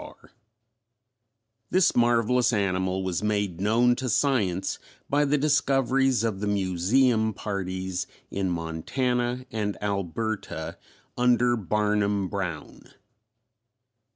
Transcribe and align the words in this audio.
After 0.03 0.21
Brown] 0.29 0.35
This 1.69 1.95
marvellous 1.95 2.51
animal 2.51 3.03
was 3.03 3.21
made 3.21 3.61
known 3.61 3.95
to 3.97 4.09
science 4.09 4.79
by 5.07 5.25
the 5.25 5.37
discoveries 5.37 6.23
of 6.23 6.39
the 6.39 6.47
Museum 6.47 7.35
parties 7.35 8.07
in 8.31 8.49
Montana 8.49 9.45
and 9.51 9.77
Alberta 9.79 10.79
under 11.19 11.55
Barnum 11.55 12.29
Brown. 12.29 12.81